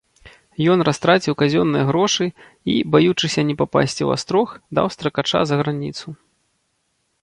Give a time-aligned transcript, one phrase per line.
[0.75, 4.47] Ён растраціў казённыя грошы і, баючыся не папасці ў астрог,
[4.79, 6.07] даў стракача за граніцу.